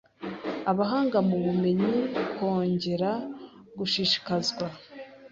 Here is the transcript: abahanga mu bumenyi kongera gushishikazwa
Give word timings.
abahanga 0.71 1.17
mu 1.27 1.37
bumenyi 1.45 1.91
kongera 2.33 3.11
gushishikazwa 3.77 4.65